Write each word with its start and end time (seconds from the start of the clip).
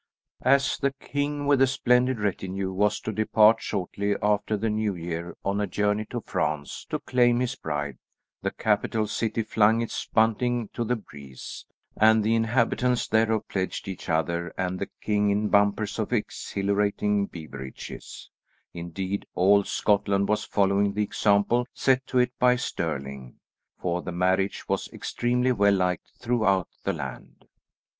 As 0.41 0.79
the 0.79 0.93
king, 0.93 1.45
with 1.45 1.61
a 1.61 1.67
splendid 1.67 2.19
retinue, 2.19 2.71
was 2.71 2.99
to 3.01 3.11
depart 3.11 3.61
shortly 3.61 4.15
after 4.19 4.57
the 4.57 4.67
new 4.71 4.95
year 4.95 5.37
on 5.45 5.61
a 5.61 5.67
journey 5.67 6.05
to 6.05 6.21
France 6.25 6.85
to 6.89 6.97
claim 6.97 7.39
his 7.39 7.53
bride, 7.55 7.99
the 8.41 8.49
capital 8.49 9.05
city 9.05 9.43
flung 9.43 9.79
its 9.79 10.03
bunting 10.07 10.69
to 10.69 10.83
the 10.83 10.95
breeze, 10.95 11.67
and 11.95 12.23
the 12.23 12.33
inhabitants 12.33 13.07
thereof 13.07 13.47
pledged 13.47 13.87
each 13.87 14.09
other 14.09 14.51
and 14.57 14.79
the 14.79 14.89
king 15.01 15.29
in 15.29 15.49
bumpers 15.49 15.99
of 15.99 16.11
exhilarating 16.11 17.27
beverages; 17.27 18.31
indeed 18.73 19.27
all 19.35 19.63
Scotland 19.63 20.27
was 20.27 20.43
following 20.45 20.93
the 20.93 21.03
example 21.03 21.67
set 21.75 22.03
to 22.07 22.17
it 22.17 22.31
by 22.39 22.55
Stirling, 22.55 23.35
for 23.79 24.01
the 24.01 24.11
marriage 24.11 24.67
was 24.67 24.91
extremely 24.93 25.51
well 25.51 25.75
liked 25.75 26.09
throughout 26.19 26.69
the 26.85 26.93
land. 26.93 27.45